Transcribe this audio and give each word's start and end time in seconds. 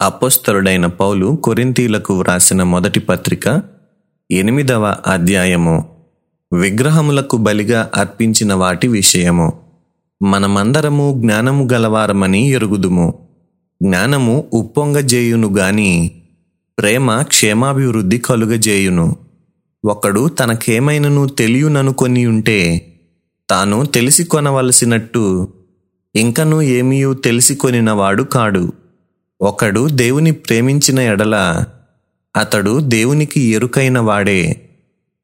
అపోస్తలుడైన 0.00 0.86
పౌలు 0.86 1.26
కొరింతీలకు 1.26 2.14
వ్రాసిన 2.14 2.62
మొదటి 2.62 3.00
పత్రిక 3.00 3.62
ఎనిమిదవ 4.30 4.96
అధ్యాయము. 5.06 5.88
విగ్రహములకు 6.52 7.36
బలిగా 7.36 7.90
అర్పించిన 7.94 8.54
వాటి 8.54 8.88
విషయము. 8.88 9.52
మనమందరము 10.22 11.14
జ్ఞానము 11.16 11.68
గలవారమని 11.72 12.48
ఎరుగుదుము. 12.48 13.14
జ్ఞానము 13.82 14.44
ఉప్పొంగజేయును 14.52 15.56
గాని 15.56 16.10
ప్రేమ 16.78 17.22
క్షేమాభివృద్ధి 17.22 18.18
కలుగజేయును. 18.18 19.16
ఒకడు 19.84 20.28
తనకేమైనను 20.28 21.28
తెలియననుకొని 21.28 22.26
ఉంటే 22.26 22.92
తాను 23.50 23.86
తెలిసి 23.86 24.24
కొనవలసినట్టు 24.24 25.48
ఇంకనూ 26.16 26.62
ఏమీయూ 26.62 27.14
తెలిసి 27.14 27.54
కొనినవాడు 27.54 28.22
కాడు. 28.22 28.72
ఒకడు 29.40 29.88
దేవుని 29.88 30.30
ప్రేమించిన 30.30 30.98
ఎడల 30.98 31.64
అతడు 32.36 32.80
దేవునికి 32.80 33.40
ఎరుకైన 33.40 33.98
వాడే. 33.98 34.70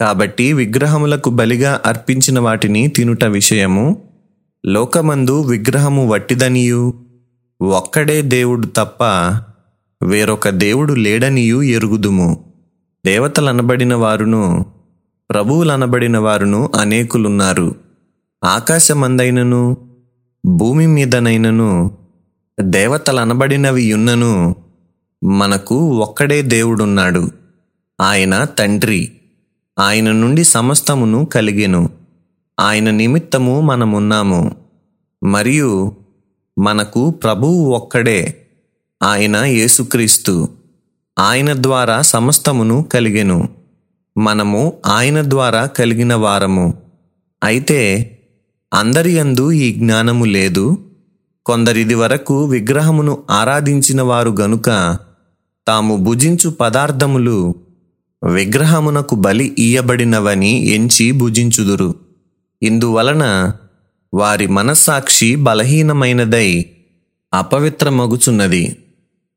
కాబట్టి 0.00 0.52
విగ్రహములకు 0.52 1.30
బలిగా 1.30 1.80
అర్పించిన 1.86 2.40
వాటిని 2.40 2.88
తినుట 2.88 3.24
విషయము 3.24 4.02
లోకమందు 4.66 5.42
విగ్రహము 5.42 6.08
వట్టిదనియు. 6.08 6.94
ఒక్కడే 7.62 8.22
దేవుడు 8.22 8.66
తప్ప 8.66 9.04
వేరొక 10.04 10.48
దేవుడు 10.48 10.94
లేడనియు 10.94 11.62
ఎరుగుదుము. 11.62 12.44
దేవతలనబడిన 13.06 13.94
వారును 13.94 14.66
ప్రభువులనబడిన 15.30 16.18
వారును 16.18 16.70
అనేకులున్నారు. 16.74 17.74
ఆకాశమందైనను 18.44 19.76
భూమి 20.46 20.86
మీదనైనను 20.86 22.01
దేవతలనబడినవి 22.60 23.84
యున్నను 23.84 24.56
మనకు 25.24 25.96
ఒక్కడే 25.98 26.42
దేవుడున్నాడు. 26.42 27.30
ఆయన 28.00 28.44
తండ్రి. 28.44 29.12
ఆయన 29.78 30.12
నుండి 30.12 30.44
సమస్తమును 30.44 31.24
కలిగెను. 31.24 31.90
ఆయన 32.60 32.90
నిమిత్తము 32.90 33.60
మనమున్నాము. 33.60 34.56
మరియు 35.24 35.96
మనకు 36.58 37.10
ప్రభువు 37.10 37.70
ఒక్కడే 37.74 38.46
ఆయన 39.02 39.36
యేసుక్రీస్తు. 39.36 40.48
ఆయన 41.18 41.62
ద్వారా 41.62 42.02
సమస్తమును 42.02 42.82
కలిగెను. 42.82 43.48
మనము 44.18 44.72
ఆయన 44.86 45.30
ద్వారా 45.30 45.66
కలిగిన 45.66 46.14
వారము. 46.14 46.74
అయితే 47.44 48.18
అందరి 48.74 49.12
యందు 49.12 49.50
ఈ 49.52 49.72
జ్ఞానము 49.72 50.24
లేదు. 50.24 50.78
కొందరిది 51.46 51.94
వరకు 51.94 52.44
విగ్రహమును 52.44 53.22
ఆరాధించిన 53.30 54.02
వారు 54.02 54.34
గనుక 54.40 54.98
తాము 55.68 55.96
భుజించు 55.96 56.50
పదార్థములు 56.50 57.54
విగ్రహమునకు 58.24 59.14
బలి 59.14 59.54
ఇయ్యబడినవని 59.58 60.66
ఎంచి 60.66 61.12
భుజించుదురు. 61.12 61.94
ఇందువలన 62.62 63.52
వారి 64.14 64.46
మనస్సాక్షి 64.46 65.36
బలహీనమైనదై 65.36 66.66
అపవిత్రమగుచున్నది. 67.34 68.76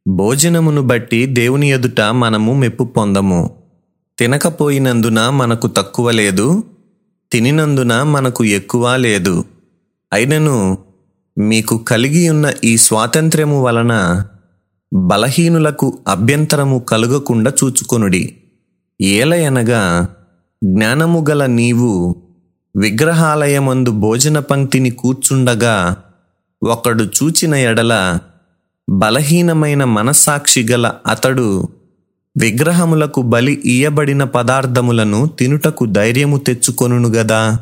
భోజనమును 0.08 0.82
బట్టి 0.82 1.26
దేవుని 1.26 1.70
ఎదుట 1.70 2.02
మనము 2.02 2.54
మెప్పు 2.54 2.84
పొందము. 2.84 3.56
తినకపోయినందున 4.20 5.30
మనకు 5.30 5.68
తక్కువ 5.68 6.12
లేదు 6.12 6.64
తినినందున 7.32 8.04
మనకు 8.04 8.44
ఎక్కువ 8.44 8.96
లేదు. 8.96 9.46
అయినను 10.14 10.78
మీకు 11.38 11.78
కలిగి 11.78 12.30
ఉన్న 12.30 12.52
ఈ 12.64 12.78
స్వాతంత్ర్యము 12.78 13.64
వలన 13.64 14.24
బలహీనులకు 14.94 16.00
అభ్యంతరము 16.08 16.80
కలుగకుండా 16.80 17.52
చూచుకొనుడి. 17.64 18.38
ఏలయనగా 19.02 20.08
జ్ఞానము 20.64 21.26
గల 21.30 21.46
నీవు 21.46 22.16
విగ్రహాలయమందు 22.76 23.92
భోజన 23.92 24.40
పంక్తిని 24.40 24.90
కూర్చుండగా 24.90 25.96
ఒకడు 26.64 27.04
చూచిన 27.04 27.56
ఎడల 27.56 28.20
బలహీనమైన 28.90 29.84
మనస్సాక్షి 29.84 30.68
గల 30.72 30.92
అతడు 31.08 31.68
విగ్రహములకు 32.38 33.22
బలి 33.22 33.54
ఇయ్యబడిన 33.66 34.24
పదార్థములను 34.24 35.28
తినుటకు 35.28 35.86
ధైర్యము 35.86 36.38
తెచ్చుకొనును 36.38 37.10
గదా. 37.10 37.60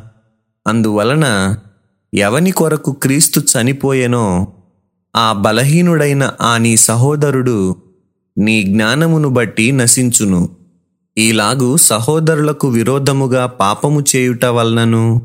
అందువలన 0.68 1.56
ఎవని 2.14 2.50
కొరకు 2.50 2.92
క్రీస్తు 2.92 3.40
చనిపోయెనో 3.40 4.48
ఆ 5.16 5.32
బలహీనుడైన 5.32 6.32
ఆ 6.40 6.58
నీ 6.58 6.76
సహోదరుడు 6.76 7.76
నీ 8.38 8.62
జ్ఞానమును 8.62 9.28
బట్టి 9.28 9.72
నశించును. 9.72 10.48
ఈలాగు 11.18 11.76
సహోదరులకు 11.76 12.68
విరోధముగా 12.68 13.46
పాపము 13.46 14.04
చేయుట 14.16 14.44
వలనను 14.44 15.22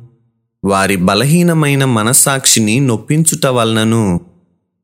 వారి 0.64 0.96
బలహీనమైన 0.96 1.86
మనస్సాక్షిని 1.86 2.80
నొప్పించుట 2.80 3.46
వలనను 3.46 4.20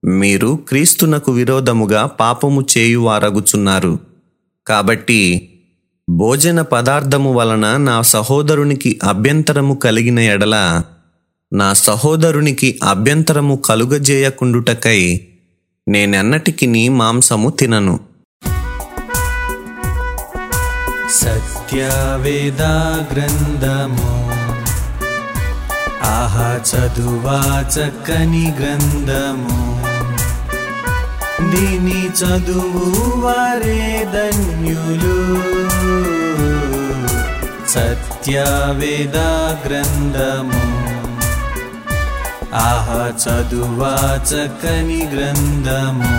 మీరు 0.06 0.60
క్రీస్తునకు 0.70 1.32
విరోధముగా 1.32 2.06
పాపము 2.06 2.66
చేయువారగుచున్నారు. 2.78 4.00
కాబట్టి 4.68 5.50
భోజన 6.10 6.62
పదార్థము 6.62 7.34
వలన 7.34 7.78
నా 7.78 8.02
సహోదరునికి 8.02 9.00
అభ్యంతరము 9.04 9.76
కలిగిన 9.76 10.20
ఎడల 10.20 10.84
నా 11.56 11.74
సహోదరునికి 11.74 12.80
అభ్యంతరము 12.84 13.56
కలుగజేయకుండుటకై 13.56 15.28
నేనెన్నటికి 15.88 16.68
నీ 16.68 16.90
మాంసము 16.90 17.50
తినను. 17.50 18.00
సత్యవేదా 21.12 23.06
గ్రంథము 23.14 24.30
ఆహా 26.04 26.60
చదువా 26.72 27.66
చక్కని 27.70 28.54
గ్రంథము. 28.60 29.82
దీని 31.52 32.08
చదువు 32.08 33.20
వారే 33.20 34.08
ధన్యులు. 34.14 35.36
సత్యవేదా 37.70 39.58
గ్రంథము 39.66 40.85
ఆహా 42.61 43.01
చదువా 43.23 43.95
చక్కని 44.31 45.01
గ్రంథము 45.13 46.13